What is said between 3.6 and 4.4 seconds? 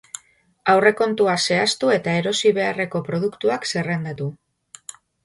zerrendatu.